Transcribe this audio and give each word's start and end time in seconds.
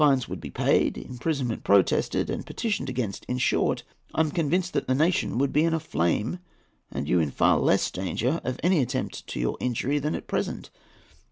Fines 0.01 0.27
would 0.27 0.39
be 0.41 0.49
paid; 0.49 0.97
imprisonment 0.97 1.63
protested 1.63 2.31
and 2.31 2.43
petitioned 2.43 2.89
against; 2.89 3.23
in 3.25 3.37
short, 3.37 3.83
I 4.15 4.21
am 4.21 4.31
convinced 4.31 4.73
the 4.73 4.95
nation 4.95 5.37
would 5.37 5.53
be 5.53 5.63
in 5.63 5.75
a 5.75 5.79
flame, 5.79 6.39
and 6.91 7.07
you 7.07 7.19
in 7.19 7.29
far 7.29 7.59
less 7.59 7.91
danger 7.91 8.41
of 8.43 8.59
any 8.63 8.79
attempt 8.81 9.27
to 9.27 9.39
your 9.39 9.57
injury 9.59 9.99
than 9.99 10.15
at 10.15 10.25
present. 10.25 10.71